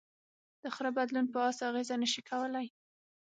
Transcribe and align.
د 0.61 0.63
خره 0.75 0.91
بدلون 0.97 1.25
په 1.33 1.37
آس 1.49 1.57
اغېز 1.69 1.89
نهشي 2.01 2.21
کولی. 2.29 2.67